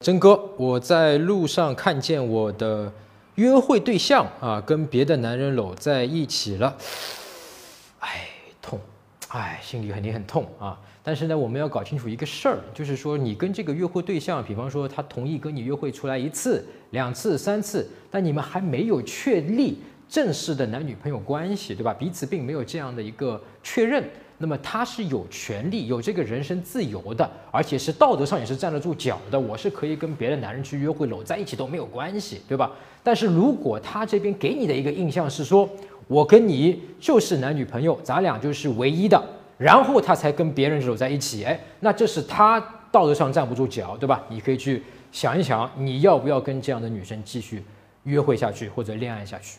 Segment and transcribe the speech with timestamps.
[0.00, 2.92] 真哥，我在路上看见我的
[3.34, 6.76] 约会对象啊，跟别的男人搂在一起了，
[7.98, 8.28] 哎，
[8.62, 8.78] 痛，
[9.30, 10.78] 哎，心里肯定很痛啊。
[11.02, 21.92] 但是呢，我们要搞清楚一个事儿，就是说你跟这个约会对象，比方说他同意跟你约会出来一次、两次、三次，但你们还没有确立正式的男女朋友关系，对吧？
[21.92, 24.08] 彼此并没有这样的一个确认。
[24.40, 29.38] 那么他是有权利、有这个人身自由的，而且是道德上也是站得住脚的。
[29.38, 32.70] 我是可以跟别的男人去约会、搂在一起都没有关系，对吧？
[33.02, 35.68] 但是如果他这边给你的一个印象是说，
[36.06, 39.20] 我跟你就是男女朋友，咱俩就是唯一的，
[39.58, 42.60] 然后他才跟别人搂在一起，哎，那这是他
[42.92, 44.22] 道德上站不住脚，对吧？
[44.28, 47.62] 你可以去想一想，你要不要跟这样的女生继续
[48.04, 49.58] 约会下去或者恋爱下去？